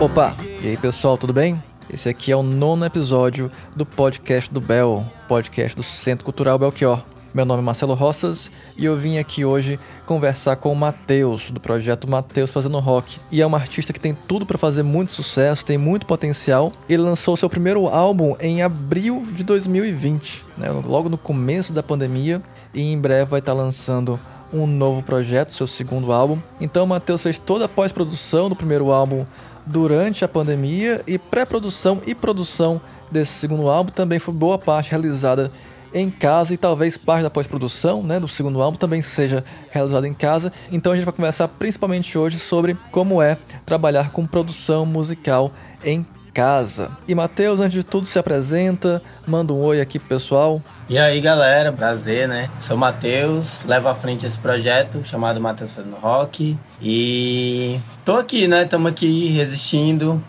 [0.00, 0.32] Opa!
[0.62, 1.60] E aí pessoal, tudo bem?
[1.92, 7.02] Esse aqui é o nono episódio do podcast do Bel, podcast do Centro Cultural Belchior.
[7.34, 9.76] Meu nome é Marcelo Roças e eu vim aqui hoje
[10.06, 13.18] conversar com o Matheus, do projeto Matheus Fazendo Rock.
[13.28, 16.72] E é um artista que tem tudo para fazer muito sucesso, tem muito potencial.
[16.88, 22.40] Ele lançou seu primeiro álbum em abril de 2020, né, logo no começo da pandemia,
[22.72, 24.18] e em breve vai estar lançando
[24.52, 26.38] um novo projeto, seu segundo álbum.
[26.60, 29.24] Então o Matheus fez toda a pós-produção do primeiro álbum
[29.68, 35.52] durante a pandemia e pré-produção e produção desse segundo álbum também foi boa parte realizada
[35.92, 40.12] em casa e talvez parte da pós-produção, né, do segundo álbum também seja realizada em
[40.12, 40.52] casa.
[40.70, 45.50] Então a gente vai conversar principalmente hoje sobre como é trabalhar com produção musical
[45.84, 46.04] em
[46.38, 46.92] casa.
[47.08, 50.62] E Matheus, antes de tudo, se apresenta, manda um oi aqui pro pessoal.
[50.88, 52.48] E aí galera, prazer, né?
[52.62, 56.56] Sou o Matheus, levo à frente esse projeto chamado Matheus Fazendo Rock.
[56.80, 58.62] E tô aqui, né?
[58.62, 60.22] Estamos aqui resistindo.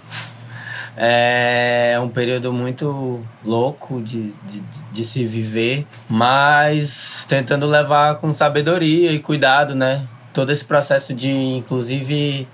[0.98, 9.12] É um período muito louco de, de, de, se viver, mas tentando levar com sabedoria
[9.12, 10.08] e cuidado, né?
[10.34, 12.48] Todo esse processo de, inclusive,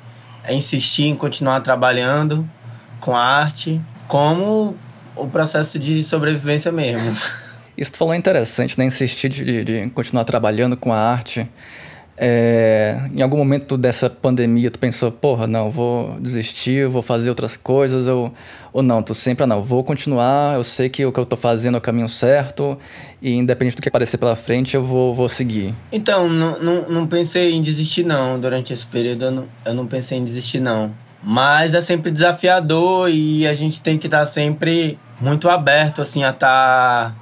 [0.50, 2.48] insistir em continuar trabalhando
[3.06, 4.76] com a arte, como
[5.16, 7.16] o processo de sobrevivência mesmo.
[7.78, 8.86] Isso tu falou é interessante, né?
[8.86, 11.48] Insistir de, de continuar trabalhando com a arte.
[12.18, 17.56] É, em algum momento dessa pandemia, tu pensou, porra, não, vou desistir, vou fazer outras
[17.56, 18.34] coisas, ou,
[18.74, 21.36] ou não, tu sempre, ah, não, vou continuar, eu sei que o que eu tô
[21.36, 22.80] fazendo é o caminho certo,
[23.22, 25.76] e independente do que aparecer pela frente, eu vou, vou seguir.
[25.92, 29.86] Então, não, não, não pensei em desistir, não, durante esse período eu não, eu não
[29.86, 30.94] pensei em desistir, não.
[31.28, 36.24] Mas é sempre desafiador e a gente tem que estar tá sempre muito aberto, assim,
[36.24, 37.16] a estar tá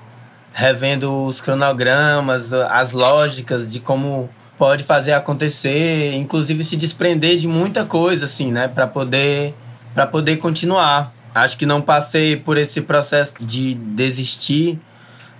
[0.52, 7.86] revendo os cronogramas, as lógicas de como pode fazer acontecer, inclusive se desprender de muita
[7.86, 9.56] coisa, assim, né, para poder,
[9.96, 11.14] para poder continuar.
[11.34, 14.82] Acho que não passei por esse processo de desistir,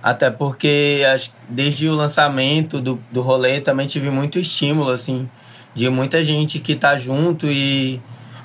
[0.02, 1.02] até porque
[1.50, 5.28] desde o lançamento do, do rolê também tive muito estímulo, assim,
[5.74, 8.00] de muita gente que tá junto e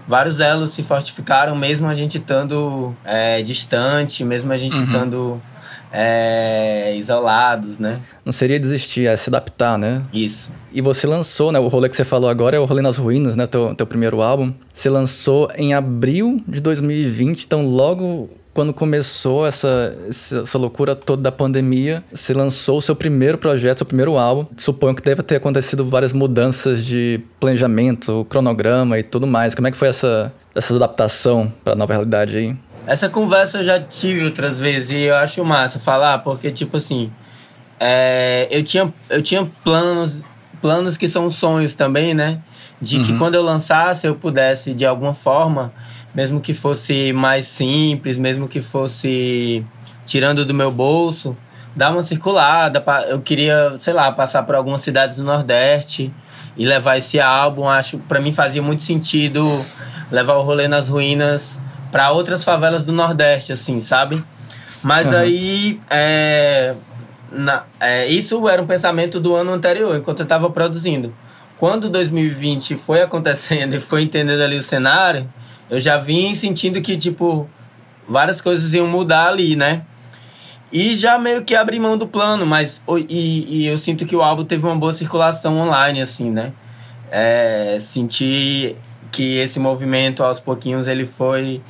[0.10, 4.84] vários elos se fortificaram, mesmo a gente estando é, distante, mesmo a gente uhum.
[4.86, 5.42] estando
[5.92, 8.00] é, isolados, né?
[8.26, 10.02] Não seria desistir, é se adaptar, né?
[10.12, 10.52] Isso.
[10.74, 11.60] E você lançou, né?
[11.60, 13.46] O rolê que você falou agora é o Rolê nas Ruínas, né?
[13.46, 14.52] Teu, teu primeiro álbum.
[14.74, 21.32] Você lançou em abril de 2020, então logo quando começou essa, essa loucura toda da
[21.32, 24.46] pandemia, você lançou o seu primeiro projeto, seu primeiro álbum.
[24.58, 29.56] Suponho que deve ter acontecido várias mudanças de planejamento, cronograma e tudo mais.
[29.56, 32.58] Como é que foi essa, essa adaptação para a nova realidade aí?
[32.88, 37.12] Essa conversa eu já tive outras vezes e eu acho massa falar, porque, tipo assim,
[37.80, 40.18] é, eu, tinha, eu tinha planos,
[40.60, 42.42] planos que são sonhos também, né?
[42.82, 43.04] De uhum.
[43.04, 45.72] que quando eu lançasse eu pudesse, de alguma forma,
[46.14, 49.66] mesmo que fosse mais simples, mesmo que fosse
[50.06, 51.38] tirando do meu bolso,
[51.76, 52.84] dar uma circulada.
[53.08, 56.12] Eu queria, sei lá, passar por algumas cidades do Nordeste
[56.58, 57.68] e levar esse álbum.
[57.68, 59.66] Acho, para mim fazia muito sentido
[60.12, 61.60] levar o rolê nas ruínas
[61.92, 64.24] para outras favelas do Nordeste, assim, sabe?
[64.84, 65.18] Mas uhum.
[65.18, 66.74] aí, é,
[67.32, 71.14] na, é, isso era um pensamento do ano anterior, enquanto eu estava produzindo.
[71.58, 75.30] Quando 2020 foi acontecendo e foi entendendo ali o cenário,
[75.70, 77.48] eu já vim sentindo que, tipo,
[78.08, 79.84] várias coisas iam mudar ali, né?
[80.72, 84.22] E já meio que abri mão do plano, mas e, e eu sinto que o
[84.22, 86.54] álbum teve uma boa circulação online, assim, né?
[87.12, 88.76] É, senti
[89.12, 91.62] que esse movimento aos pouquinhos ele foi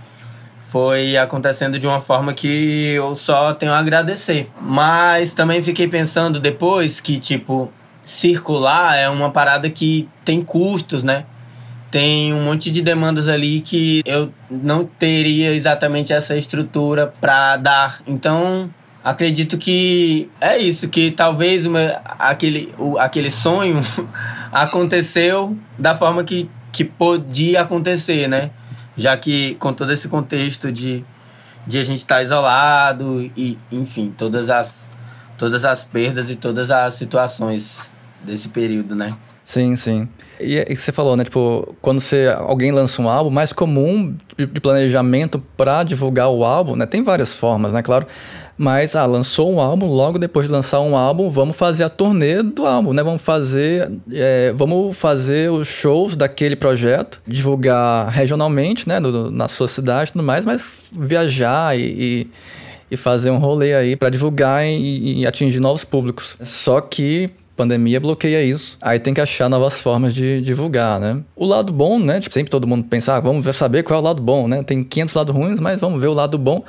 [0.59, 4.51] foi acontecendo de uma forma que eu só tenho a agradecer.
[4.61, 7.71] Mas também fiquei pensando depois que, tipo,
[8.05, 11.25] circular é uma parada que tem custos, né?
[11.91, 18.01] Tem um monte de demandas ali que eu não teria exatamente essa estrutura para dar.
[18.05, 18.69] Então,
[19.03, 23.81] acredito que é isso, que talvez uma, aquele, o, aquele sonho
[24.51, 28.51] aconteceu da forma que, que podia acontecer, né?
[28.99, 31.05] já que com todo esse contexto de,
[31.65, 34.89] de a gente estar tá isolado e, enfim, todas as,
[35.37, 37.93] todas as perdas e todas as situações
[38.23, 39.15] desse período, né?
[39.49, 40.07] Sim, sim.
[40.39, 41.23] E, e você falou, né?
[41.23, 46.45] Tipo, quando você, alguém lança um álbum, mais comum de, de planejamento para divulgar o
[46.45, 46.85] álbum, né?
[46.85, 47.81] Tem várias formas, né?
[47.81, 48.05] Claro.
[48.55, 52.43] Mas, ah, lançou um álbum, logo depois de lançar um álbum, vamos fazer a turnê
[52.43, 53.01] do álbum, né?
[53.01, 58.99] Vamos fazer, é, vamos fazer os shows daquele projeto, divulgar regionalmente, né?
[58.99, 62.27] No, na sua cidade e tudo mais, mas viajar e, e
[62.91, 66.35] e fazer um rolê aí para divulgar e, e, atingir novos públicos.
[66.41, 68.77] Só que pandemia bloqueia isso.
[68.81, 71.21] Aí tem que achar novas formas de divulgar, né?
[71.35, 72.21] O lado bom, né?
[72.21, 74.63] Tipo, sempre todo mundo pensa, ah, vamos saber qual é o lado bom, né?
[74.63, 76.63] Tem 500 lados ruins, mas vamos ver o lado bom.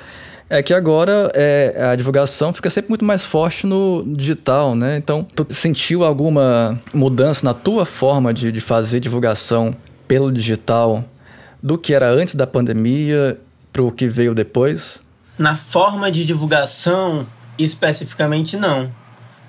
[0.48, 4.96] É que agora é, a divulgação fica sempre muito mais forte no digital, né?
[4.96, 9.72] Então, tu sentiu alguma mudança na tua forma de, de fazer divulgação
[10.08, 11.04] pelo digital
[11.62, 13.38] do que era antes da pandemia
[13.72, 15.00] para o que veio depois?
[15.38, 17.24] Na forma de divulgação,
[17.56, 18.90] especificamente não.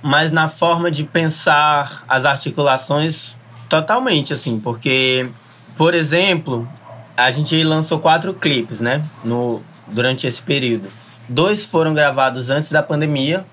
[0.01, 3.35] Mas na forma de pensar as articulações,
[3.69, 4.59] totalmente, assim.
[4.59, 5.29] Porque,
[5.77, 6.67] por exemplo,
[7.15, 9.03] a gente lançou quatro clipes, né?
[9.23, 10.89] No, durante esse período.
[11.29, 13.45] Dois foram gravados antes da pandemia,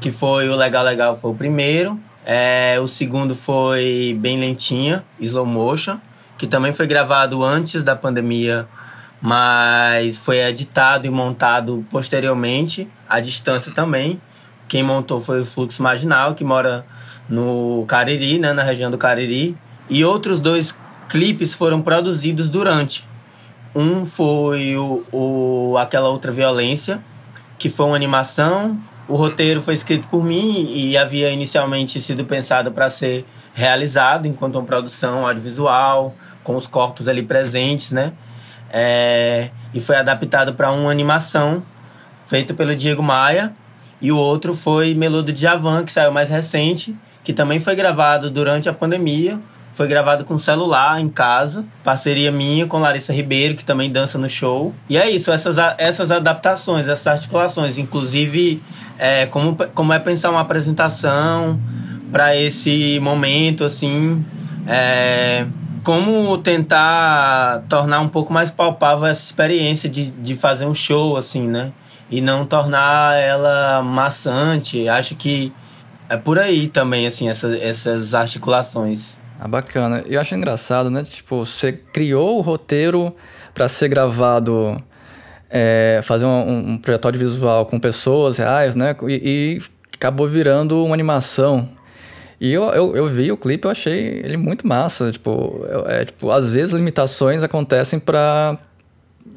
[0.00, 1.98] que foi o Legal Legal foi o primeiro.
[2.24, 5.98] É, o segundo foi Bem Lentinha, Slow Motion,
[6.36, 8.66] que também foi gravado antes da pandemia,
[9.22, 14.20] mas foi editado e montado posteriormente, à distância também.
[14.68, 16.84] Quem montou foi o Fluxo Marginal, que mora
[17.28, 19.56] no Cariri, né, na região do Cariri.
[19.88, 20.76] E outros dois
[21.08, 23.06] clipes foram produzidos durante.
[23.74, 27.00] Um foi o, o Aquela Outra Violência,
[27.58, 28.78] que foi uma animação.
[29.06, 33.24] O roteiro foi escrito por mim e havia inicialmente sido pensado para ser
[33.54, 38.12] realizado enquanto uma produção audiovisual, com os corpos ali presentes, né?
[38.70, 41.62] É, e foi adaptado para uma animação
[42.24, 43.54] feita pelo Diego Maia.
[44.00, 46.94] E o outro foi Melodo de Javan, que saiu mais recente,
[47.24, 49.38] que também foi gravado durante a pandemia
[49.76, 54.26] foi gravado com celular em casa, parceria minha com Larissa Ribeiro, que também dança no
[54.26, 54.74] show.
[54.88, 58.62] E é isso, essas, essas adaptações, essas articulações, inclusive
[58.98, 61.60] é, como, como é pensar uma apresentação
[62.10, 64.24] para esse momento, assim,
[64.66, 65.44] é,
[65.84, 71.46] como tentar tornar um pouco mais palpável essa experiência de, de fazer um show, assim,
[71.46, 71.70] né?
[72.10, 74.88] E não tornar ela maçante.
[74.88, 75.52] Acho que
[76.08, 79.18] é por aí também, assim, essa, essas articulações.
[79.38, 80.02] Ah, bacana.
[80.06, 81.02] Eu acho engraçado, né?
[81.02, 83.14] Tipo, você criou o roteiro
[83.52, 84.82] para ser gravado,
[85.50, 88.94] é, fazer um, um projeto audiovisual com pessoas reais, né?
[89.08, 89.62] E, e
[89.94, 91.68] acabou virando uma animação.
[92.40, 95.10] E eu, eu, eu, vi o clipe, eu achei ele muito massa.
[95.10, 98.58] Tipo, é, tipo às vezes limitações acontecem para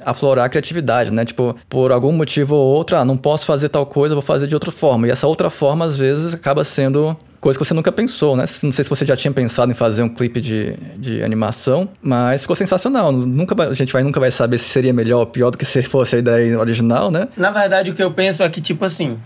[0.06, 1.26] aflorar a criatividade, né?
[1.26, 4.56] Tipo, por algum motivo ou outro, ah, não posso fazer tal coisa, vou fazer de
[4.56, 5.08] outra forma.
[5.08, 8.44] E essa outra forma, às vezes, acaba sendo coisa que você nunca pensou, né?
[8.64, 12.42] Não sei se você já tinha pensado em fazer um clipe de, de animação, mas
[12.42, 13.12] ficou sensacional.
[13.12, 15.66] Nunca vai, a gente vai, nunca vai saber se seria melhor ou pior do que
[15.66, 17.28] se fosse a ideia original, né?
[17.38, 19.18] Na verdade, o que eu penso é que, tipo assim,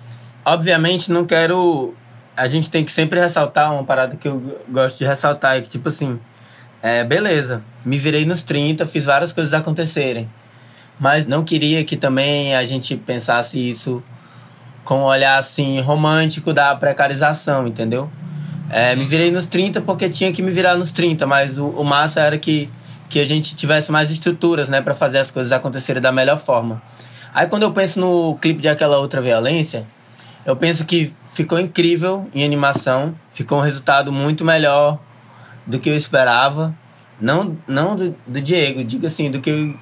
[0.46, 1.94] obviamente não quero.
[2.36, 5.70] A gente tem que sempre ressaltar uma parada que eu gosto de ressaltar, é que,
[5.70, 6.20] tipo assim,
[6.81, 10.30] é, beleza, me virei nos 30, fiz várias coisas acontecerem.
[11.04, 14.02] Mas não queria que também a gente pensasse isso
[14.86, 18.10] com um olhar assim romântico da precarização, entendeu?
[18.70, 21.84] É, me virei nos 30 porque tinha que me virar nos 30, mas o, o
[21.84, 22.70] massa era que,
[23.10, 26.82] que a gente tivesse mais estruturas, né, para fazer as coisas acontecerem da melhor forma.
[27.34, 29.86] Aí quando eu penso no clipe de aquela outra violência,
[30.46, 34.98] eu penso que ficou incrível em animação, ficou um resultado muito melhor
[35.68, 36.74] do que eu esperava.
[37.20, 39.78] Não, não do, do Diego, digo assim, do que eu,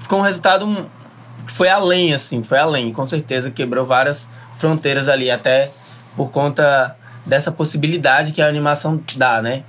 [0.00, 0.88] ficou um resultado
[1.46, 2.92] foi além, assim, foi além.
[2.92, 5.70] Com certeza quebrou várias fronteiras ali, até
[6.16, 9.62] por conta dessa possibilidade que a animação dá, né?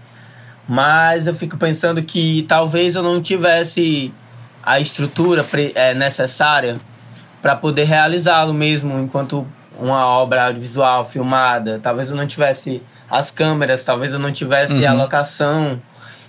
[0.67, 4.13] Mas eu fico pensando que talvez eu não tivesse
[4.63, 6.77] a estrutura é, necessária
[7.41, 9.47] para poder realizá-lo mesmo enquanto
[9.79, 11.79] uma obra audiovisual filmada.
[11.81, 14.89] Talvez eu não tivesse as câmeras, talvez eu não tivesse uhum.
[14.89, 15.81] a locação.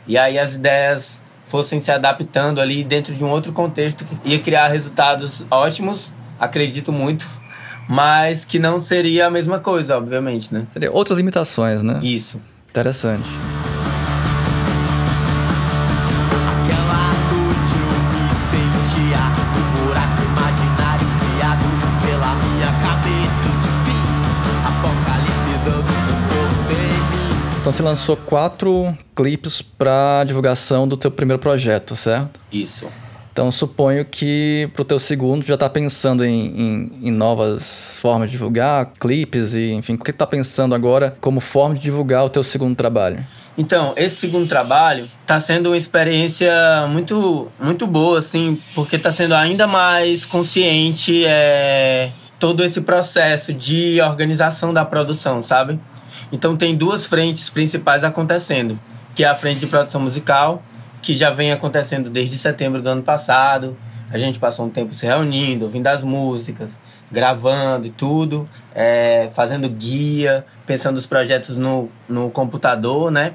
[0.07, 4.39] E aí as ideias fossem se adaptando ali dentro de um outro contexto que ia
[4.39, 7.29] criar resultados ótimos, acredito muito,
[7.89, 10.67] mas que não seria a mesma coisa, obviamente, né?
[10.73, 11.99] Seria outras limitações, né?
[12.03, 12.41] Isso.
[12.71, 13.29] Interessante.
[27.71, 32.41] Então você lançou quatro clipes para divulgação do teu primeiro projeto, certo?
[32.51, 32.89] Isso.
[33.33, 38.33] Então suponho que pro teu segundo já tá pensando em, em, em, novas formas de
[38.33, 42.43] divulgar, clipes e enfim, o que tá pensando agora como forma de divulgar o teu
[42.43, 43.25] segundo trabalho?
[43.57, 46.53] Então, esse segundo trabalho tá sendo uma experiência
[46.89, 54.01] muito, muito boa, assim, porque tá sendo ainda mais consciente é, todo esse processo de
[54.03, 55.79] organização da produção, sabe?
[56.33, 58.79] Então tem duas frentes principais acontecendo,
[59.15, 60.63] que é a frente de produção musical,
[61.03, 63.77] que já vem acontecendo desde setembro do ano passado.
[64.11, 66.71] A gente passou um tempo se reunindo, ouvindo as músicas,
[67.11, 73.35] gravando e tudo, é, fazendo guia, pensando os projetos no, no computador, né?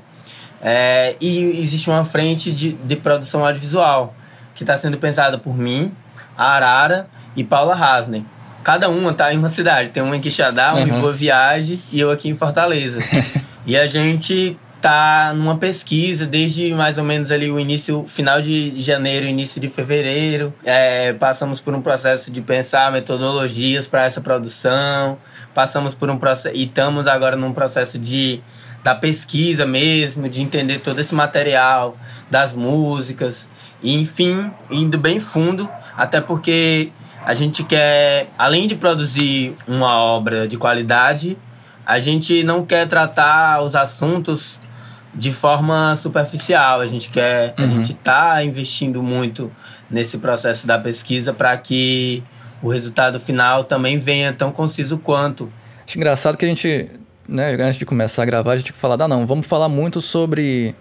[0.62, 4.16] É, e existe uma frente de, de produção audiovisual
[4.54, 5.94] que está sendo pensada por mim,
[6.38, 8.24] a Arara e Paula Hasner.
[8.65, 9.91] Cada uma está em uma cidade.
[9.91, 10.88] Tem uma em Quixadá, uma uhum.
[10.88, 12.98] em Boa Viagem e eu aqui em Fortaleza.
[13.63, 18.81] e a gente tá numa pesquisa desde mais ou menos ali o início, final de
[18.81, 20.51] janeiro, início de fevereiro.
[20.63, 25.19] É, passamos por um processo de pensar metodologias para essa produção.
[25.53, 28.41] Passamos por um processo e estamos agora num processo de
[28.84, 31.95] da pesquisa mesmo, de entender todo esse material,
[32.31, 33.48] das músicas,
[33.81, 36.91] e enfim, indo bem fundo, até porque
[37.25, 41.36] a gente quer, além de produzir uma obra de qualidade,
[41.84, 44.60] a gente não quer tratar os assuntos
[45.13, 46.82] de forma superficial.
[46.82, 47.65] A gente quer, uhum.
[47.65, 49.51] a gente está investindo muito
[49.89, 52.24] nesse processo da pesquisa para que
[52.62, 55.51] o resultado final também venha tão conciso quanto.
[55.84, 56.89] Acho engraçado que a gente
[57.27, 59.67] né, antes de começar a gravar, a gente tinha que falar, ah, não, vamos falar
[59.67, 60.75] muito sobre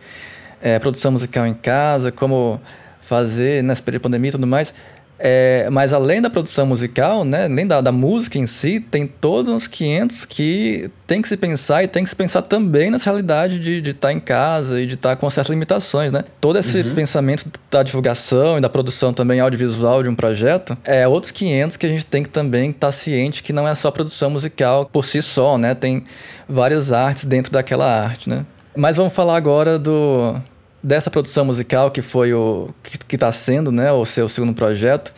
[0.61, 2.61] é, produção musical em casa, como
[3.01, 4.75] fazer nessa período de pandemia e tudo mais.
[5.19, 9.53] É, mas além da produção musical, né, além da, da música em si, tem todos
[9.53, 13.59] uns 500 que tem que se pensar e tem que se pensar também nessa realidade
[13.59, 16.25] de estar tá em casa e de estar tá com certas limitações, né?
[16.41, 16.95] Todo esse uhum.
[16.95, 21.87] pensamento da divulgação e da produção também audiovisual de um projeto é outros 500 que
[21.87, 25.05] a gente tem que também estar tá ciente que não é só produção musical por
[25.05, 25.75] si só, né?
[25.75, 26.05] Tem
[26.49, 28.45] várias artes dentro daquela arte, né?
[28.77, 30.35] Mas vamos falar agora do
[30.85, 32.69] dessa produção musical que foi o
[33.09, 35.13] que está sendo, né, o seu segundo projeto.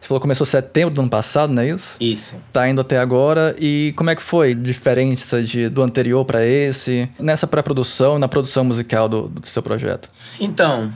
[0.00, 1.96] Você falou que começou em setembro do ano passado, não é isso?
[2.00, 2.34] Isso.
[2.52, 3.54] Tá indo até agora.
[3.56, 4.52] E como é que foi?
[4.52, 7.08] Diferença de, do anterior para esse?
[7.20, 10.08] Nessa pré-produção, na produção musical do, do seu projeto?
[10.40, 10.90] Então,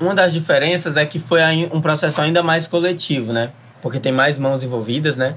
[0.00, 1.40] uma das diferenças é que foi
[1.72, 3.52] um processo ainda mais coletivo, né?
[3.80, 5.36] Porque tem mais mãos envolvidas, né?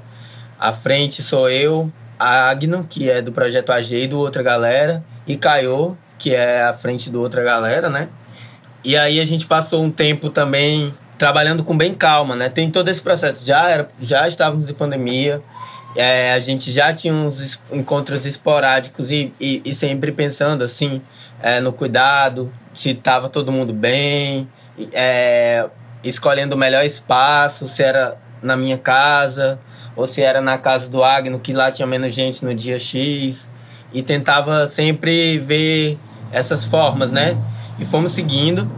[0.59, 5.37] À frente sou eu, a Agno, que é do projeto AG do Outra Galera, e
[5.37, 8.09] Caio, que é a frente do outra galera, né?
[8.83, 12.49] E aí a gente passou um tempo também trabalhando com bem calma, né?
[12.49, 13.45] Tem todo esse processo.
[13.45, 15.41] Já, era, já estávamos em pandemia,
[15.95, 21.01] é, a gente já tinha uns encontros esporádicos e, e, e sempre pensando assim
[21.41, 24.47] é, no cuidado, se estava todo mundo bem,
[24.93, 25.67] é,
[26.03, 29.59] escolhendo o melhor espaço, se era na minha casa
[29.95, 33.51] ou se era na casa do Agno, que lá tinha menos gente no dia X,
[33.91, 35.97] e tentava sempre ver
[36.31, 37.37] essas formas, né?
[37.79, 38.69] E fomos seguindo.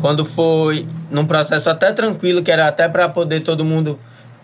[0.00, 3.98] Quando foi num processo até tranquilo, que era até para poder todo mundo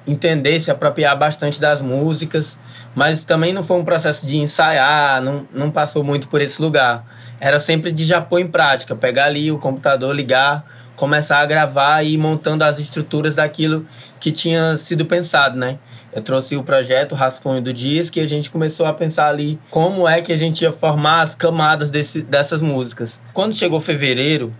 [0.06, 2.58] entender, se apropriar bastante das músicas,
[2.94, 7.04] mas também não foi um processo de ensaiar, não, não passou muito por esse lugar.
[7.40, 10.64] Era sempre de já pôr em prática, pegar ali o computador, ligar,
[10.96, 13.86] começar a gravar e ir montando as estruturas daquilo
[14.20, 15.78] que tinha sido pensado, né?
[16.12, 20.06] Eu trouxe o projeto Rascunho do Dias, que a gente começou a pensar ali como
[20.06, 23.18] é que a gente ia formar as camadas desse, dessas músicas.
[23.32, 24.54] Quando chegou fevereiro,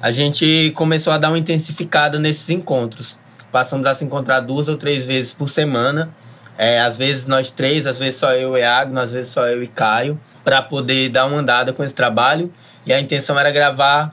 [0.00, 3.16] a gente começou a dar uma intensificada nesses encontros.
[3.52, 6.10] Passamos a se encontrar duas ou três vezes por semana.
[6.58, 9.62] É, às vezes nós três, às vezes só eu e Agno, às vezes só eu
[9.62, 12.52] e Caio, para poder dar uma andada com esse trabalho.
[12.84, 14.12] E a intenção era gravar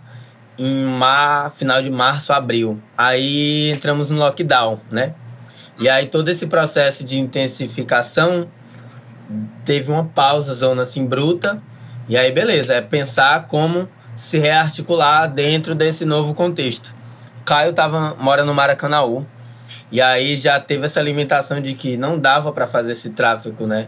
[0.60, 2.80] em mar, final de março, abril.
[2.96, 5.16] Aí entramos no lockdown, né?
[5.80, 8.48] E aí todo esse processo de intensificação
[9.66, 11.62] teve uma pausa, zona assim, bruta.
[12.08, 16.94] E aí, beleza, é pensar como se rearticular dentro desse novo contexto.
[17.46, 19.26] Caio tava, mora no Maracanãú.
[19.92, 23.88] E aí já teve essa limitação de que não dava para fazer esse tráfego, né?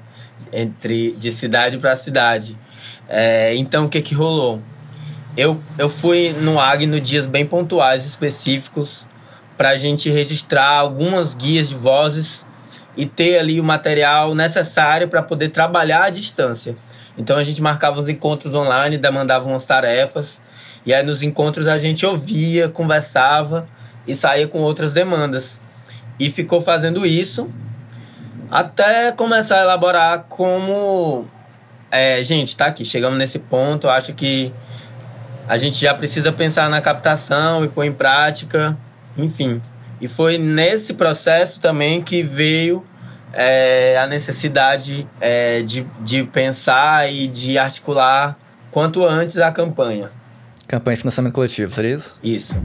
[0.53, 2.57] Entre de cidade para cidade.
[3.07, 4.61] É, então o que que rolou?
[5.35, 9.05] Eu, eu fui no Agno dias bem pontuais, específicos,
[9.57, 12.45] para a gente registrar algumas guias de vozes
[12.97, 16.75] e ter ali o material necessário para poder trabalhar à distância.
[17.17, 20.41] Então a gente marcava os encontros online, mandava umas tarefas,
[20.85, 23.67] e aí nos encontros a gente ouvia, conversava
[24.07, 25.62] e saía com outras demandas.
[26.19, 27.50] E ficou fazendo isso
[28.51, 31.27] até começar a elaborar como.
[31.89, 34.53] É, gente, tá aqui, chegamos nesse ponto, acho que
[35.47, 38.77] a gente já precisa pensar na captação e pôr em prática
[39.17, 39.62] enfim.
[40.00, 42.84] E foi nesse processo também que veio
[43.34, 48.38] é, a necessidade é, de, de pensar e de articular
[48.72, 50.10] quanto antes a campanha.
[50.67, 52.17] Campanha de financiamento coletivo, seria isso?
[52.24, 52.55] Isso.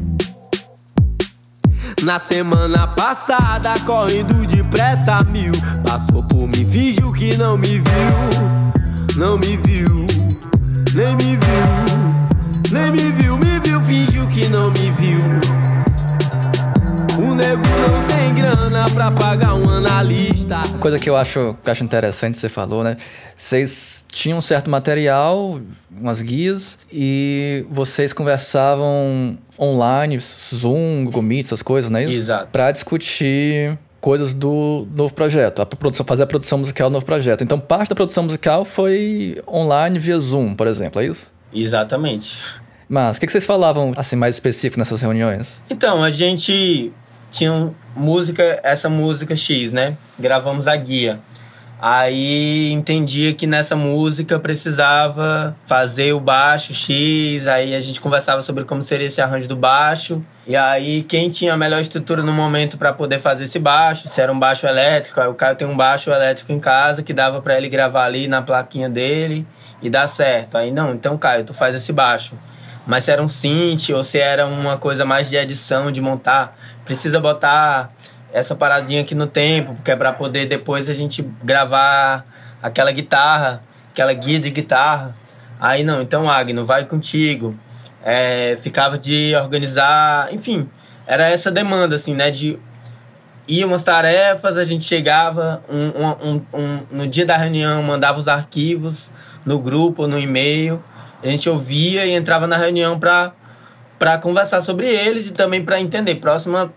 [2.02, 5.52] Na semana passada, correndo depressa mil
[5.84, 10.06] Passou por mim, fingiu que não me viu Não me viu,
[10.94, 15.69] nem me viu Nem me viu, me viu, fingiu que não me viu
[17.40, 20.58] nego não tem grana pra pagar um analista.
[20.78, 22.98] Coisa que eu acho, que acho interessante você falou, né?
[23.34, 25.58] Vocês tinham um certo material,
[25.90, 30.18] umas guias, e vocês conversavam online,
[30.54, 32.12] Zoom, Google Meet, essas coisas, não é isso?
[32.12, 32.48] Exato.
[32.52, 37.42] Pra discutir coisas do novo projeto, a produção, fazer a produção musical do novo projeto.
[37.42, 41.32] Então, parte da produção musical foi online via Zoom, por exemplo, é isso?
[41.54, 42.38] Exatamente.
[42.86, 45.62] Mas o que, que vocês falavam assim mais específico nessas reuniões?
[45.70, 46.92] Então, a gente
[47.30, 49.96] tinha música, essa música X, né?
[50.18, 51.20] Gravamos a guia.
[51.82, 58.64] Aí entendia que nessa música precisava fazer o baixo X, aí a gente conversava sobre
[58.64, 60.22] como seria esse arranjo do baixo.
[60.46, 64.20] E aí quem tinha a melhor estrutura no momento para poder fazer esse baixo, se
[64.20, 67.40] era um baixo elétrico, aí o cara tem um baixo elétrico em casa que dava
[67.40, 69.46] para ele gravar ali na plaquinha dele
[69.80, 70.58] e dar certo.
[70.58, 72.34] Aí não, então Caio, tu faz esse baixo.
[72.86, 76.58] Mas se era um synth ou se era uma coisa mais de edição, de montar,
[76.90, 77.92] precisa botar
[78.32, 82.26] essa paradinha aqui no tempo, porque é para poder depois a gente gravar
[82.60, 85.14] aquela guitarra, aquela guia de guitarra.
[85.60, 87.56] Aí não, então Agno, vai contigo.
[88.02, 90.68] É, ficava de organizar, enfim,
[91.06, 92.28] era essa demanda, assim, né?
[92.28, 92.58] De
[93.46, 98.26] ir umas tarefas, a gente chegava um, um, um, no dia da reunião, mandava os
[98.26, 99.12] arquivos
[99.46, 100.82] no grupo, no e-mail,
[101.22, 106.16] a gente ouvia e entrava na reunião para conversar sobre eles e também para entender.
[106.16, 106.72] Próxima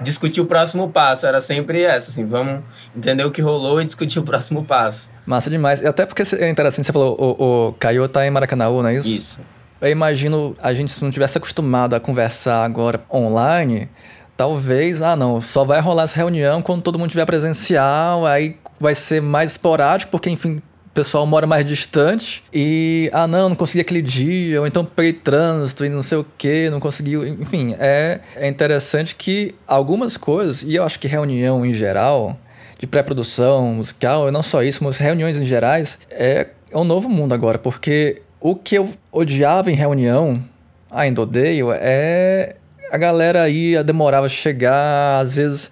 [0.00, 1.26] discutir o próximo passo.
[1.26, 2.62] Era sempre essa, assim, vamos
[2.96, 5.08] entender o que rolou e discutir o próximo passo.
[5.26, 5.84] Massa demais.
[5.84, 9.08] Até porque é interessante, você falou, o, o Caio tá em Maracanã, não é isso?
[9.08, 9.40] Isso.
[9.80, 13.88] Eu imagino a gente se não tivesse acostumado a conversar agora online,
[14.36, 18.94] talvez, ah não, só vai rolar essa reunião quando todo mundo tiver presencial, aí vai
[18.94, 20.60] ser mais esporádico, porque enfim,
[20.98, 25.84] pessoal mora mais distante e, ah, não, não consegui aquele dia, ou então peguei trânsito
[25.84, 27.24] e não sei o que, não conseguiu.
[27.24, 32.36] Enfim, é, é interessante que algumas coisas, e eu acho que reunião em geral,
[32.80, 37.32] de pré-produção musical, não só isso, mas reuniões em gerais, é, é um novo mundo
[37.32, 40.42] agora, porque o que eu odiava em reunião,
[40.90, 42.56] ainda odeio, é
[42.90, 45.70] a galera aí demorava a chegar, às vezes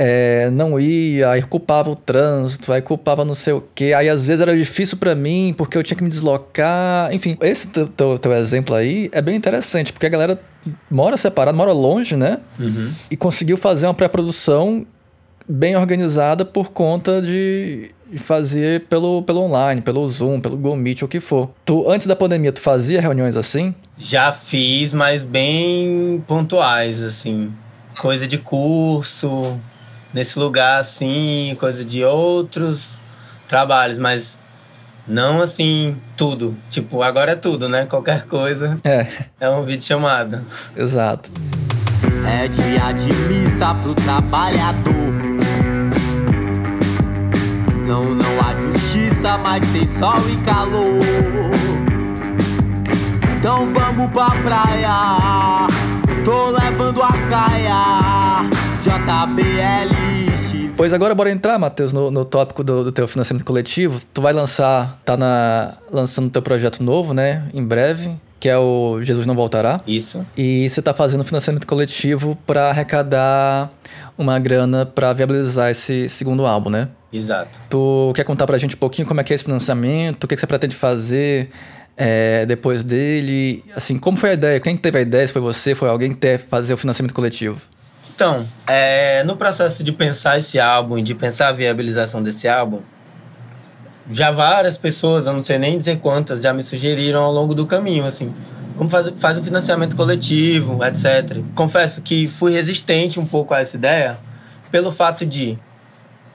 [0.00, 4.24] é, não ia, aí culpava o trânsito, aí culpava não sei o quê, aí às
[4.24, 7.36] vezes era difícil para mim porque eu tinha que me deslocar, enfim.
[7.40, 10.40] Esse teu, teu, teu, exemplo aí é bem interessante, porque a galera
[10.88, 12.38] mora separada, mora longe, né?
[12.60, 12.92] Uhum.
[13.10, 14.86] E conseguiu fazer uma pré-produção
[15.48, 21.02] bem organizada por conta de, de fazer pelo, pelo online, pelo Zoom, pelo Google Meet,
[21.02, 21.50] o que for.
[21.64, 23.74] Tu, antes da pandemia, tu fazia reuniões assim?
[23.96, 27.52] Já fiz, mas bem pontuais, assim.
[27.98, 29.58] Coisa de curso,
[30.12, 32.98] nesse lugar assim, coisa de outros
[33.46, 34.38] trabalhos, mas
[35.06, 36.56] não assim tudo.
[36.68, 37.86] Tipo, agora é tudo, né?
[37.86, 39.06] Qualquer coisa é,
[39.40, 40.44] é um vídeo chamado.
[40.76, 41.30] Exato.
[42.26, 44.92] É dia de missa pro trabalhador.
[47.86, 51.48] Não, não há justiça, mas tem sol e calor.
[53.38, 55.66] Então vamos pra praia.
[56.22, 58.57] Tô levando a caia.
[58.88, 59.94] JBL.
[60.74, 64.00] Pois agora bora entrar, Matheus, no, no tópico do, do, teu financiamento coletivo.
[64.14, 67.46] Tu vai lançar, tá na, lançando teu projeto novo, né?
[67.52, 69.82] Em breve, que é o Jesus Não Voltará.
[69.86, 70.24] Isso.
[70.34, 73.70] E você tá fazendo financiamento coletivo para arrecadar
[74.16, 76.88] uma grana para viabilizar esse segundo álbum, né?
[77.12, 77.60] Exato.
[77.68, 80.24] Tu quer contar pra gente um pouquinho como é que é esse financiamento?
[80.24, 81.50] O que, que você pretende fazer?
[81.94, 84.60] É, depois dele, assim, como foi a ideia?
[84.60, 85.26] Quem teve a ideia?
[85.26, 87.60] Se foi você, foi alguém que quer fazer o financiamento coletivo?
[88.18, 92.80] Então, é, no processo de pensar esse álbum, de pensar a viabilização desse álbum,
[94.10, 97.64] já várias pessoas, eu não sei nem dizer quantas, já me sugeriram ao longo do
[97.64, 98.34] caminho, assim,
[98.74, 101.40] vamos fazer faz um financiamento coletivo, etc.
[101.54, 104.18] Confesso que fui resistente um pouco a essa ideia,
[104.68, 105.56] pelo fato de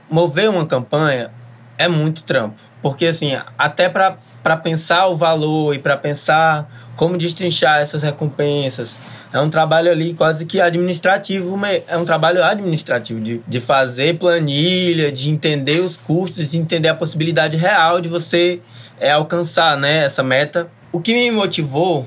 [0.10, 1.32] mover uma campanha
[1.78, 2.62] é muito trampo.
[2.82, 6.66] Porque, assim, até para pensar o valor e para pensar
[6.96, 8.96] como destrinchar essas recompensas,
[9.34, 15.12] é um trabalho ali quase que administrativo, é um trabalho administrativo de, de fazer planilha,
[15.12, 18.62] de entender os custos, de entender a possibilidade real de você
[19.00, 20.70] é, alcançar né, essa meta.
[20.92, 22.06] O que me motivou,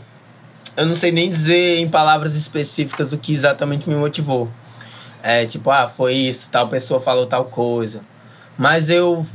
[0.77, 4.49] eu não sei nem dizer em palavras específicas o que exatamente me motivou.
[5.21, 8.03] É tipo, ah, foi isso, tal pessoa falou tal coisa.
[8.57, 9.27] Mas eu,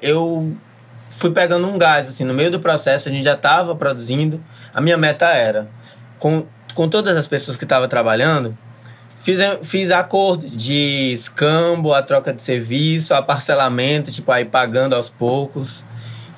[0.00, 0.56] eu
[1.10, 4.42] fui pegando um gás, assim, no meio do processo, a gente já estava produzindo.
[4.72, 5.68] A minha meta era,
[6.18, 8.56] com com todas as pessoas que estavam trabalhando,
[9.16, 15.08] fiz, fiz acordo de escambo, a troca de serviço, a parcelamento, tipo, aí pagando aos
[15.08, 15.84] poucos.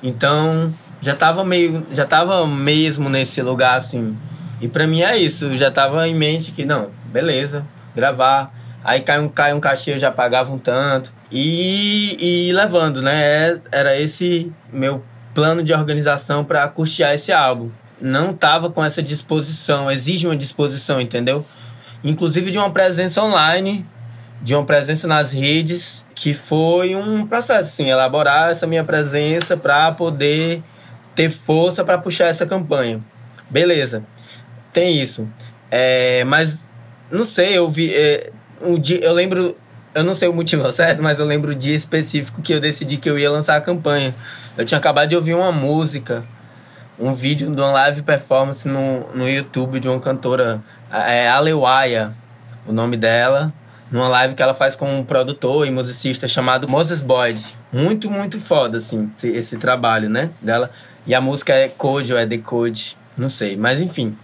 [0.01, 4.17] Então, já tava meio, já tava mesmo nesse lugar assim.
[4.61, 8.51] E para mim é isso, já tava em mente que não, beleza, gravar,
[8.87, 11.11] Aí cai um, cai um cachê, eu já pagava um tanto.
[11.29, 13.59] E, e levando, né?
[13.69, 17.69] Era esse meu plano de organização para custear esse álbum.
[17.99, 21.45] Não tava com essa disposição, exige uma disposição, entendeu?
[22.03, 23.85] Inclusive de uma presença online,
[24.41, 29.91] de uma presença nas redes, que foi um processo, assim, elaborar essa minha presença para
[29.91, 30.63] poder
[31.15, 33.01] ter força para puxar essa campanha.
[33.49, 34.03] Beleza,
[34.71, 35.27] tem isso.
[35.71, 36.63] É, mas
[37.11, 37.93] não sei, eu vi.
[37.93, 38.31] É,
[38.61, 39.55] um dia, eu lembro.
[39.95, 42.97] Eu não sei o motivo certo, mas eu lembro o dia específico que eu decidi
[42.97, 44.13] que eu ia lançar a campanha.
[44.57, 46.23] Eu tinha acabado de ouvir uma música,
[46.99, 52.13] um vídeo de uma live performance no, no YouTube de uma cantora, é Alewaya,
[52.65, 53.53] o nome dela,
[53.91, 57.55] numa live que ela faz com um produtor e musicista chamado Moses Boyd.
[57.71, 60.71] Muito, muito foda, assim, esse, esse trabalho, né, dela.
[61.05, 64.17] E a música é Code ou é Decode, não sei, mas enfim.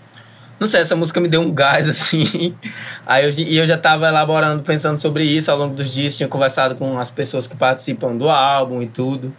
[0.59, 2.55] Não sei, essa música me deu um gás, assim.
[3.05, 6.15] Aí eu, e eu já tava elaborando, pensando sobre isso ao longo dos dias.
[6.15, 9.35] Tinha conversado com as pessoas que participam do álbum e tudo.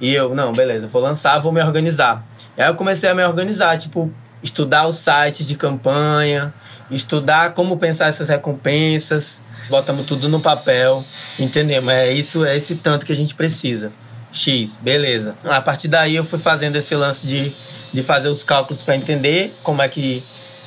[0.00, 2.24] E eu, não, beleza, vou lançar, vou me organizar.
[2.56, 4.12] Aí eu comecei a me organizar, tipo,
[4.42, 6.52] estudar o site de campanha,
[6.90, 9.40] estudar como pensar essas recompensas.
[9.68, 11.04] Botamos tudo no papel,
[11.38, 11.90] entendemos?
[11.92, 13.90] É isso, é esse tanto que a gente precisa.
[14.30, 15.34] X, beleza.
[15.44, 17.52] A partir daí eu fui fazendo esse lance de,
[17.92, 20.22] de fazer os cálculos para entender como é que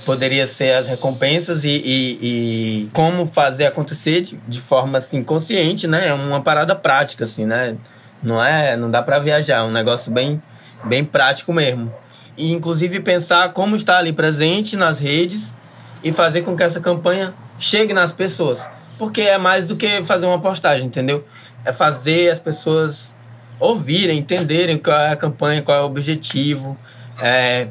[0.06, 5.86] poderia ser as recompensas e, e, e como fazer acontecer de, de, forma assim consciente,
[5.86, 6.08] né?
[6.08, 7.76] É uma parada prática assim, né?
[8.24, 10.42] Não é, não dá para viajar, é um negócio bem
[10.84, 11.94] bem prático mesmo.
[12.38, 15.56] E inclusive pensar como estar ali presente nas redes
[16.04, 18.68] e fazer com que essa campanha chegue nas pessoas.
[18.98, 21.26] Porque é mais do que fazer uma postagem, entendeu?
[21.66, 23.14] É fazer as pessoas
[23.60, 26.78] ouvirem, entenderem qual é a campanha, qual é o objetivo.
[27.20, 27.68] É,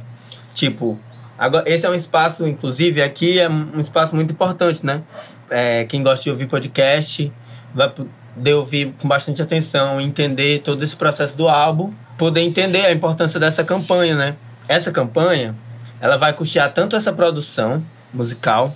[0.52, 0.98] tipo,
[1.38, 5.02] Agora, esse é um espaço, inclusive, aqui é um espaço muito importante, né?
[5.50, 7.30] É, quem gosta de ouvir podcast
[7.74, 12.92] vai poder ouvir com bastante atenção, entender todo esse processo do álbum, poder entender a
[12.92, 14.36] importância dessa campanha, né?
[14.68, 15.54] Essa campanha,
[16.00, 18.74] ela vai custear tanto essa produção musical,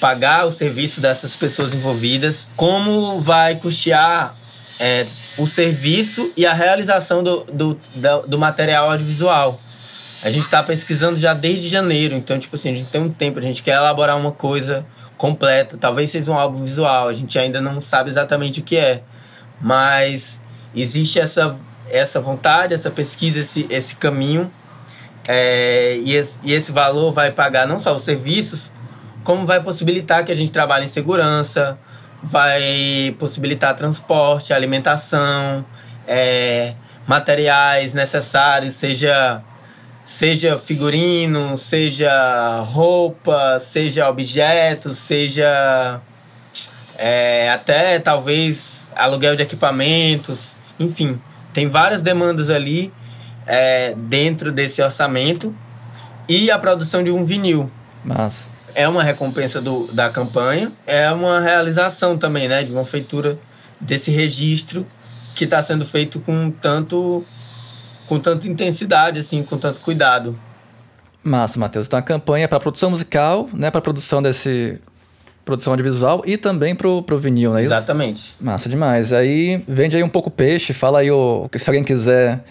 [0.00, 4.34] pagar o serviço dessas pessoas envolvidas, como vai custear
[4.78, 5.06] é,
[5.38, 7.80] o serviço e a realização do, do,
[8.26, 9.60] do, material audiovisual.
[10.22, 13.38] A gente está pesquisando já desde janeiro, então, tipo assim, a gente tem um tempo,
[13.38, 14.84] a gente quer elaborar uma coisa
[15.16, 15.76] completa.
[15.78, 19.02] Talvez seja um álbum visual, a gente ainda não sabe exatamente o que é.
[19.60, 20.40] Mas
[20.74, 21.56] existe essa,
[21.92, 24.50] essa vontade, essa pesquisa, esse, esse caminho.
[25.28, 28.72] É, e, esse, e esse valor vai pagar não só os serviços,
[29.22, 31.78] como vai possibilitar que a gente trabalhe em segurança,
[32.22, 35.64] vai possibilitar transporte, alimentação,
[36.08, 36.74] é,
[37.06, 39.42] materiais necessários, seja
[40.04, 46.00] seja figurino, seja roupa, seja objetos, seja
[46.98, 51.20] é, até talvez aluguel de equipamentos, enfim,
[51.52, 52.92] tem várias demandas ali
[53.46, 55.54] é, dentro desse orçamento
[56.28, 57.70] e a produção de um vinil.
[58.04, 63.38] Mas é uma recompensa do, da campanha, é uma realização também, né, de uma feitura
[63.80, 64.86] desse registro
[65.34, 67.24] que está sendo feito com tanto
[68.06, 70.38] com tanta intensidade, assim, com tanto cuidado.
[71.22, 71.86] Massa, Matheus.
[71.86, 74.80] Então a campanha é para produção musical, né, para produção desse
[75.44, 77.72] produção audiovisual e também pro, pro vinil, não é isso?
[77.72, 78.34] Exatamente.
[78.40, 79.12] Massa demais.
[79.12, 82.44] Aí vende aí um pouco peixe, fala aí o, se alguém quiser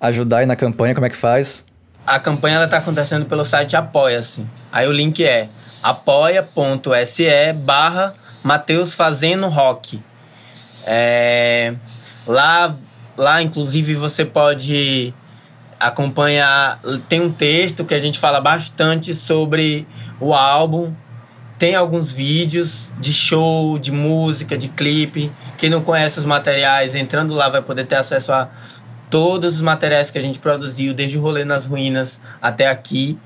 [0.00, 1.64] ajudar aí na campanha, como é que faz?
[2.06, 4.46] A campanha ela tá acontecendo pelo site Apoia-se.
[4.70, 5.48] Aí o link é
[5.82, 10.02] apoia.se barra Mateus Fazendo Rock.
[10.86, 11.74] É...
[12.26, 12.76] Lá
[13.16, 15.14] Lá, inclusive, você pode
[15.78, 16.80] acompanhar.
[17.08, 19.86] Tem um texto que a gente fala bastante sobre
[20.20, 20.92] o álbum.
[21.64, 25.32] Tem alguns vídeos de show, de música, de clipe.
[25.56, 28.50] Quem não conhece os materiais, entrando lá vai poder ter acesso a
[29.08, 33.18] todos os materiais que a gente produziu, desde o rolê nas ruínas até aqui.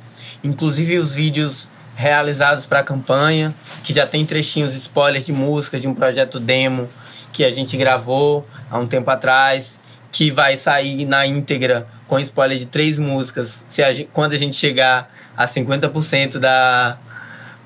[0.44, 5.88] Inclusive os vídeos realizados para a campanha, que já tem trechinhos, spoilers de música de
[5.88, 6.88] um projeto demo
[7.33, 9.81] que a gente gravou há um tempo atrás,
[10.12, 14.38] que vai sair na íntegra com spoiler de três músicas, se a gente, quando a
[14.38, 16.98] gente chegar a 50% da,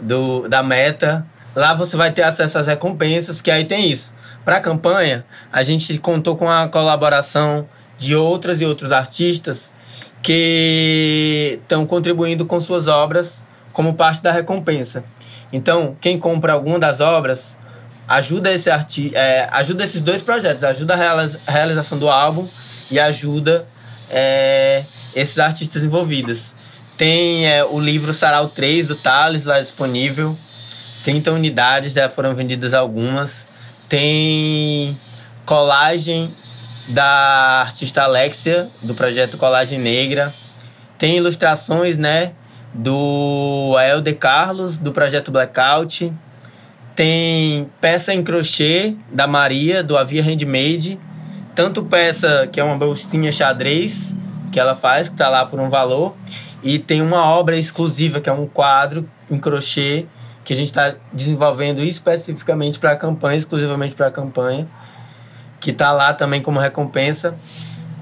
[0.02, 1.24] do, da meta.
[1.54, 4.12] Lá você vai ter acesso às recompensas, que aí tem isso.
[4.44, 9.72] Para a campanha, a gente contou com a colaboração de outras e outros artistas
[10.22, 15.04] que estão contribuindo com suas obras como parte da recompensa.
[15.52, 17.56] Então, quem compra alguma das obras
[18.08, 22.46] ajuda esse arti é, ajuda esses dois projetos, ajuda a realização do álbum
[22.90, 23.66] e ajuda
[24.10, 24.84] é,
[25.14, 26.54] esses artistas envolvidos.
[26.96, 30.36] Tem é, o livro Sarau 3 do Thales lá disponível.
[31.04, 33.46] 30 unidades, já foram vendidas algumas.
[33.88, 34.96] Tem
[35.44, 36.30] colagem
[36.88, 40.32] da artista Alexia, do projeto Colagem Negra.
[40.98, 42.32] Tem ilustrações, né,
[42.72, 46.12] do Ael Carlos, do projeto Blackout.
[46.94, 50.98] Tem peça em crochê da Maria, do Avia Handmade.
[51.54, 54.14] Tanto peça que é uma bolsinha xadrez
[54.52, 56.14] que ela faz, que está lá por um valor.
[56.62, 60.06] E tem uma obra exclusiva, que é um quadro em crochê,
[60.44, 64.66] que a gente está desenvolvendo especificamente para a campanha, exclusivamente para a campanha,
[65.60, 67.34] que está lá também como recompensa.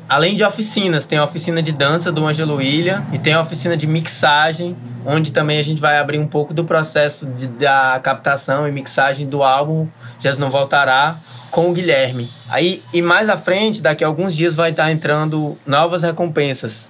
[0.09, 3.77] Além de oficinas, tem a oficina de dança do Ângelo William e tem a oficina
[3.77, 8.67] de mixagem, onde também a gente vai abrir um pouco do processo de, da captação
[8.67, 9.87] e mixagem do álbum
[10.19, 11.17] Jesus Não Voltará
[11.51, 12.29] com o Guilherme.
[12.49, 16.89] Aí, e mais à frente, daqui a alguns dias, vai estar entrando novas recompensas,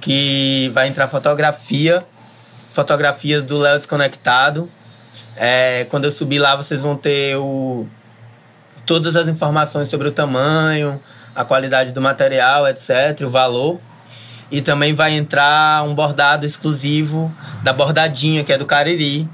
[0.00, 2.04] que vai entrar fotografia,
[2.70, 4.70] fotografias do Léo Desconectado.
[5.36, 7.86] É, quando eu subir lá, vocês vão ter o,
[8.86, 11.00] todas as informações sobre o tamanho,
[11.34, 13.80] a qualidade do material, etc., o valor.
[14.50, 19.28] E também vai entrar um bordado exclusivo da bordadinha, que é do Cariri,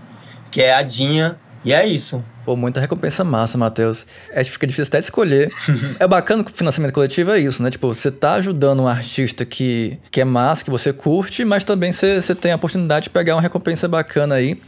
[0.50, 1.36] que é a Dinha.
[1.64, 2.22] E é isso.
[2.46, 4.06] Pô, muita recompensa massa, Matheus.
[4.30, 5.52] É, fica difícil até de escolher.
[5.98, 7.72] é bacana que o financiamento coletivo é isso, né?
[7.72, 11.90] Tipo, você tá ajudando um artista que, que é massa, que você curte, mas também
[11.90, 14.60] você, você tem a oportunidade de pegar uma recompensa bacana aí.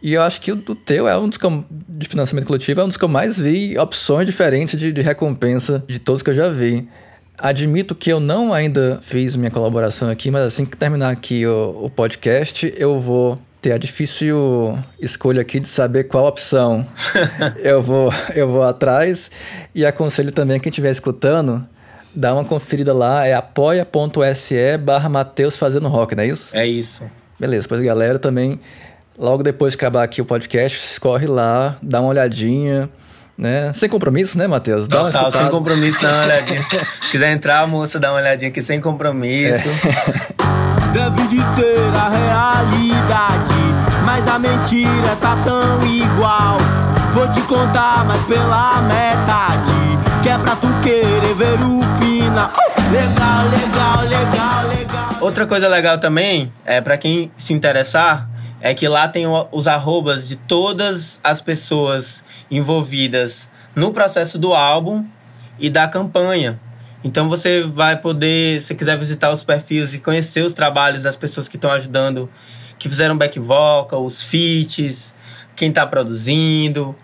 [0.00, 2.80] E eu acho que o do teu é um dos que eu, de financiamento coletivo,
[2.80, 6.30] é um dos que eu mais vi opções diferentes de, de recompensa de todos que
[6.30, 6.88] eu já vi.
[7.36, 11.84] Admito que eu não ainda fiz minha colaboração aqui, mas assim que terminar aqui o,
[11.84, 16.86] o podcast, eu vou ter a difícil escolha aqui de saber qual opção
[17.58, 19.30] eu vou eu vou atrás
[19.74, 21.66] e aconselho também quem estiver escutando
[22.14, 26.56] dá uma conferida lá é apoia.se barra Mateus fazendo rock, não é isso?
[26.56, 27.04] É isso.
[27.38, 28.60] Beleza, pois galera também
[29.18, 32.88] Logo depois de acabar aqui o podcast, escorre lá, dá uma olhadinha,
[33.36, 33.72] né?
[33.72, 34.86] Sem compromisso, né, Matheus?
[34.86, 36.64] Dá uma Total, sem compromisso, dá uma olhadinha.
[37.02, 39.68] Se quiser entrar, moça, dá uma olhadinha aqui sem compromisso.
[39.68, 40.94] É.
[41.54, 43.54] Ser a realidade,
[44.04, 46.58] mas a mentira tá tão igual.
[47.12, 49.72] Vou te contar, mas pela metade,
[50.22, 52.52] que é pra tu querer ver o final.
[52.92, 55.08] Legal, legal, legal, legal.
[55.20, 58.28] Outra coisa legal também, é para quem se interessar,
[58.60, 65.04] é que lá tem os arrobas de todas as pessoas envolvidas no processo do álbum
[65.58, 66.60] e da campanha.
[67.02, 71.46] Então você vai poder, se quiser visitar os perfis e conhecer os trabalhos das pessoas
[71.46, 72.28] que estão ajudando,
[72.78, 75.14] que fizeram back vocal, os feats,
[75.54, 76.94] quem está produzindo,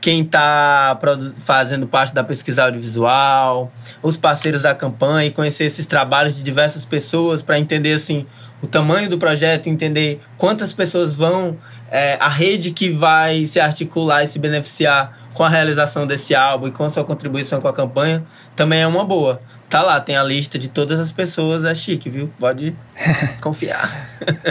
[0.00, 0.98] quem está
[1.36, 6.84] fazendo parte da pesquisa audiovisual, os parceiros da campanha e conhecer esses trabalhos de diversas
[6.84, 8.26] pessoas para entender assim
[8.62, 11.58] o tamanho do projeto, entender quantas pessoas vão,
[11.90, 16.68] é, a rede que vai se articular e se beneficiar com a realização desse álbum
[16.68, 19.40] e com a sua contribuição com a campanha, também é uma boa.
[19.68, 22.30] Tá lá, tem a lista de todas as pessoas, é chique, viu?
[22.38, 22.76] Pode
[23.40, 23.90] confiar.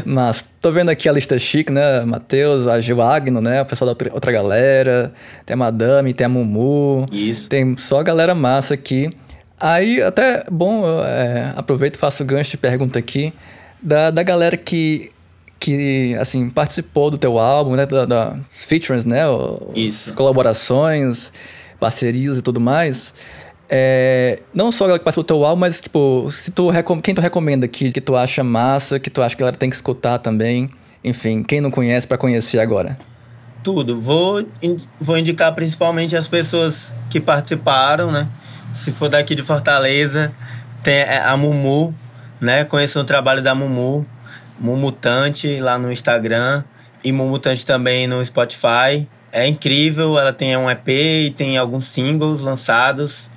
[0.03, 2.01] Mas tô vendo aqui a lista chique, né?
[2.03, 3.61] Matheus, a Gil Agno, né?
[3.61, 5.13] O pessoal da outra, outra galera.
[5.45, 7.05] Tem a Madame, tem a Mumu.
[7.11, 7.47] Isso.
[7.47, 9.11] Tem só a galera massa aqui.
[9.59, 13.31] Aí, até, bom, eu, é, aproveito e faço o gancho de pergunta aqui
[13.81, 15.11] da, da galera que,
[15.59, 17.85] que assim, participou do teu álbum, né?
[17.85, 19.23] Da, das features, né?
[19.75, 20.13] Isso.
[20.13, 21.31] colaborações,
[21.79, 23.13] parcerias e tudo mais.
[23.73, 26.69] É, não só a galera que participou do teu álbum, mas, tipo, se tu,
[27.01, 29.69] quem tu recomenda aqui, que tu acha massa, que tu acha que a galera tem
[29.69, 30.69] que escutar também.
[31.03, 32.99] Enfim, quem não conhece para conhecer agora.
[33.63, 33.99] Tudo.
[33.99, 34.45] Vou,
[34.99, 38.27] vou indicar principalmente as pessoas que participaram, né?
[38.75, 40.33] Se for daqui de Fortaleza,
[40.83, 41.95] tem a Mumu,
[42.41, 42.67] né?
[42.95, 44.05] O trabalho da Mumu,
[44.59, 46.63] Mumutante lá no Instagram
[47.03, 49.07] e Mumutante também no Spotify.
[49.31, 53.31] É incrível, ela tem um EP e tem alguns singles lançados.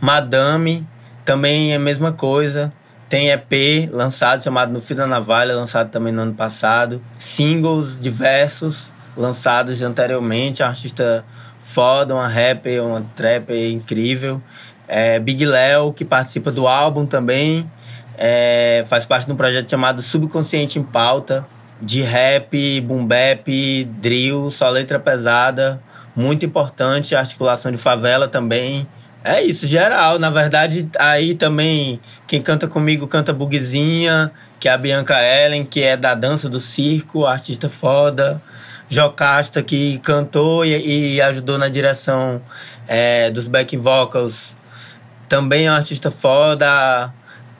[0.00, 0.86] Madame
[1.24, 2.72] também é a mesma coisa.
[3.08, 7.02] Tem EP lançado chamado No Fio da Navalha, lançado também no ano passado.
[7.18, 10.62] Singles diversos lançados anteriormente.
[10.62, 11.24] Artista
[11.60, 14.40] foda, uma rapper, uma trapper incrível.
[14.88, 17.70] É Big Léo, que participa do álbum também.
[18.16, 21.46] É, faz parte de um projeto chamado Subconsciente em Pauta,
[21.80, 25.82] de rap, boom bap, drill, só letra pesada,
[26.14, 28.86] muito importante, articulação de favela também.
[29.22, 30.18] É isso, geral.
[30.18, 35.82] Na verdade, aí também quem canta comigo canta Buguezinha, que é a Bianca Ellen, que
[35.82, 38.40] é da dança do circo, artista foda.
[38.88, 42.40] Jocasta, que cantou e, e ajudou na direção
[42.86, 44.54] é, dos back vocals,
[45.28, 47.12] também é um artista foda.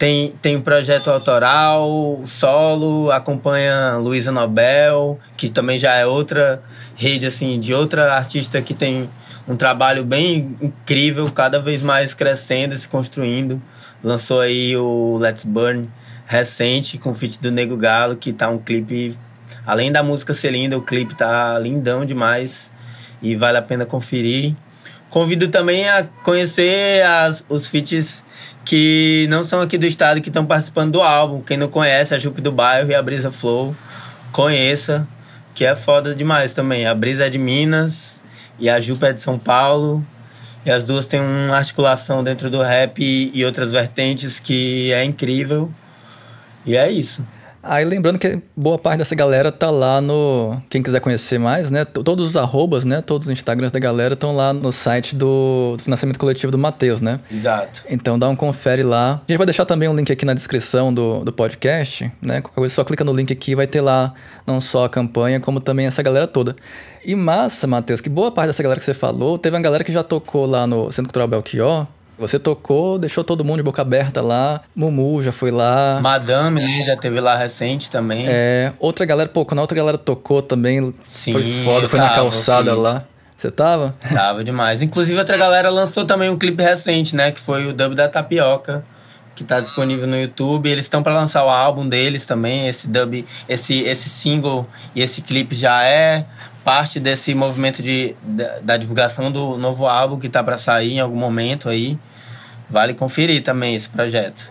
[0.04, 6.62] Tem, tem um projeto autoral, solo, acompanha Luísa Nobel, que também já é outra
[6.94, 9.08] rede, assim, de outra artista que tem
[9.48, 13.62] um trabalho bem incrível, cada vez mais crescendo se construindo.
[14.02, 15.88] Lançou aí o Let's Burn
[16.26, 19.16] recente, com o feat do Nego Galo, que tá um clipe...
[19.64, 22.70] Além da música ser linda, o clipe tá lindão demais
[23.22, 24.54] e vale a pena conferir.
[25.14, 28.24] Convido também a conhecer as, os feats
[28.64, 31.40] que não são aqui do estado que estão participando do álbum.
[31.40, 33.76] Quem não conhece, a Jupe do Bairro e a Brisa Flow,
[34.32, 35.06] conheça,
[35.54, 36.84] que é foda demais também.
[36.88, 38.20] A Brisa é de Minas
[38.58, 40.04] e a Jupe é de São Paulo.
[40.66, 45.04] E as duas têm uma articulação dentro do rap e, e outras vertentes que é
[45.04, 45.70] incrível.
[46.66, 47.24] E é isso.
[47.64, 50.60] Aí lembrando que boa parte dessa galera tá lá no.
[50.68, 51.84] Quem quiser conhecer mais, né?
[51.84, 53.00] Todos os arrobas, né?
[53.00, 57.20] Todos os Instagrams da galera estão lá no site do financiamento coletivo do Matheus, né?
[57.30, 57.84] Exato.
[57.88, 59.22] Então dá um confere lá.
[59.26, 62.42] A gente vai deixar também um link aqui na descrição do, do podcast, né?
[62.42, 64.12] Qualquer coisa, só clica no link aqui vai ter lá
[64.46, 66.54] não só a campanha, como também essa galera toda.
[67.04, 69.92] E massa, Matheus, que boa parte dessa galera que você falou, teve uma galera que
[69.92, 71.86] já tocou lá no Centro Cultural Belchior,
[72.18, 74.60] você tocou, deixou todo mundo de boca aberta lá.
[74.74, 75.98] Mumu já foi lá.
[76.00, 76.84] Madame, né?
[76.84, 78.26] Já teve lá recente também.
[78.28, 78.72] É.
[78.78, 80.94] Outra galera, pô, quando a outra galera tocou também.
[81.02, 82.80] Sim, foi foda, foi tava, na calçada fui.
[82.80, 83.04] lá.
[83.36, 83.94] Você tava?
[84.12, 84.80] Tava demais.
[84.80, 87.32] Inclusive, outra galera lançou também um clipe recente, né?
[87.32, 88.84] Que foi o Dub da Tapioca.
[89.34, 90.70] Que tá disponível no YouTube.
[90.70, 92.68] Eles estão para lançar o álbum deles também.
[92.68, 96.24] Esse dub, esse, esse single e esse clipe já é
[96.64, 101.00] parte desse movimento de, da, da divulgação do novo álbum que tá para sair em
[101.00, 101.98] algum momento aí.
[102.70, 104.48] Vale conferir também esse projeto.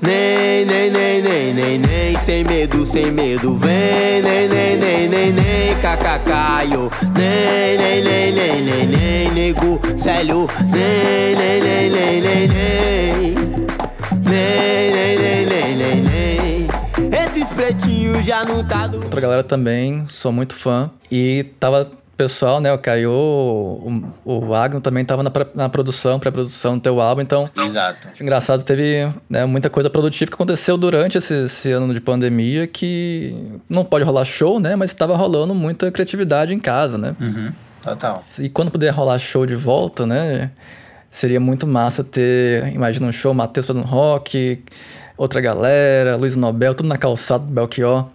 [0.00, 5.32] Nem, nem, nem, nem, nem, nem, sem medo, sem medo, vem, nem, nem, nem, nem,
[5.32, 12.48] nem, cacacaio, nem, nem, nem, nem, nem, nem, nego, célio, nem, nem, nem, nem, nem,
[12.48, 13.34] nem,
[14.24, 16.49] nem, nem, nem, nem, nem,
[17.54, 18.98] pretinhos já não tá do...
[19.02, 20.90] Outra galera também, sou muito fã.
[21.10, 22.70] E tava pessoal, né?
[22.70, 27.48] O Caio, o, o Agno também tava na, na produção, pré-produção do teu álbum, então.
[27.56, 28.08] Exato.
[28.20, 33.34] Engraçado, teve né, muita coisa produtiva que aconteceu durante esse, esse, ano de pandemia que
[33.66, 34.76] não pode rolar show, né?
[34.76, 37.16] Mas estava rolando muita criatividade em casa, né?
[37.18, 38.22] Uhum, total.
[38.38, 40.50] E quando puder rolar show de volta, né?
[41.10, 44.62] Seria muito massa ter, imagina um show, Matheus fazendo rock,
[45.20, 48.06] outra galera, Luiz Nobel, tudo na calçada do Belchior.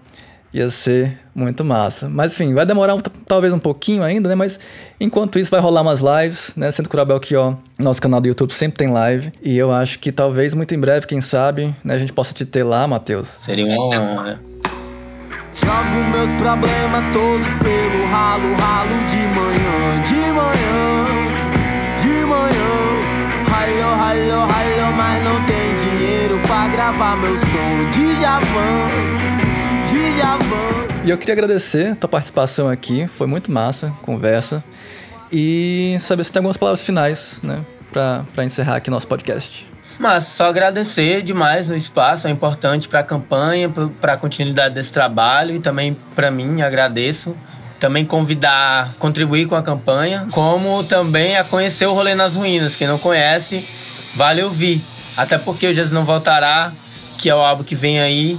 [0.51, 2.09] Ia ser muito massa.
[2.09, 4.35] Mas enfim, vai demorar um, talvez um pouquinho ainda, né?
[4.35, 4.57] Mas
[4.99, 6.71] enquanto isso vai rolar umas lives, né?
[6.71, 9.31] Centro Cultural Belchior, nosso canal do YouTube sempre tem live.
[9.43, 12.45] E eu acho que talvez muito em breve, quem sabe, né, a gente possa te
[12.45, 13.27] ter lá, Matheus.
[13.39, 14.39] Seria uma honra, né?
[15.53, 21.05] Jogo meus problemas todos pelo ralo, ralo de manhã, de manhã,
[22.01, 22.65] de manhã.
[23.47, 25.54] Ralho, ralho, ralho, mas não tem
[26.45, 29.25] pra gravar meu som de Javan.
[31.03, 34.63] E eu queria agradecer a tua participação aqui, foi muito massa, conversa.
[35.31, 37.59] E saber se tem algumas palavras finais, né,
[37.91, 39.67] para encerrar aqui nosso podcast.
[39.99, 44.91] Mas só agradecer demais o espaço, é importante para a campanha, para a continuidade desse
[44.91, 47.35] trabalho e também para mim, agradeço.
[47.79, 52.75] Também convidar, contribuir com a campanha, como também a conhecer o Rolê nas Ruínas.
[52.75, 53.67] Quem não conhece,
[54.15, 54.81] vale ouvir.
[55.15, 56.71] Até porque o Jesus Não Voltará,
[57.17, 58.37] que é o álbum que vem aí,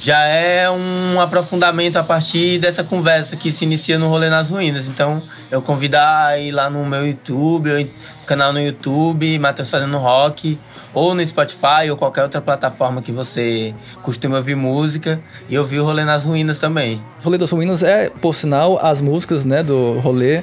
[0.00, 4.86] já é um aprofundamento a partir dessa conversa que se inicia no Rolê nas Ruínas.
[4.86, 7.90] Então, eu convidar a ir lá no meu YouTube,
[8.26, 10.58] canal no YouTube, Matheus Fazendo Rock,
[10.94, 15.84] ou no Spotify, ou qualquer outra plataforma que você costuma ouvir música, e ouvir o
[15.84, 17.02] Rolê nas Ruínas também.
[17.20, 20.42] O Rolê das Ruínas é, por sinal, as músicas né, do rolê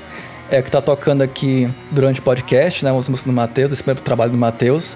[0.51, 4.03] é, que tá tocando aqui durante o podcast, né, as músicas do Matheus, desse primeiro
[4.03, 4.95] trabalho do Matheus.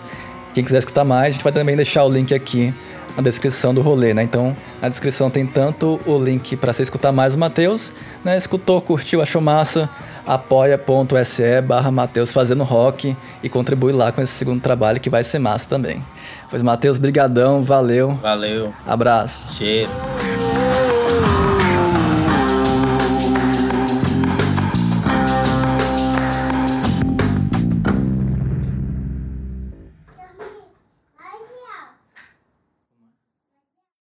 [0.53, 2.73] Quem quiser escutar mais, a gente vai também deixar o link aqui
[3.15, 4.23] na descrição do rolê, né?
[4.23, 7.91] Então, na descrição tem tanto o link para você escutar mais o Matheus,
[8.23, 8.37] né?
[8.37, 9.89] Escutou, curtiu, achou massa,
[10.25, 15.39] apoia.se barra Matheus fazendo rock e contribui lá com esse segundo trabalho que vai ser
[15.39, 16.03] massa também.
[16.49, 18.13] Pois, Matheus, brigadão, valeu.
[18.21, 18.73] Valeu.
[18.85, 19.53] Abraço.
[19.53, 19.89] Cheiro.